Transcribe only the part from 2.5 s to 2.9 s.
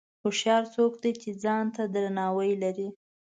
لري.